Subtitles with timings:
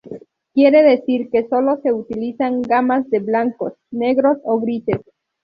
[0.55, 5.01] Quiere decir que sólo se utilizan gamas de blancos, negros o grises.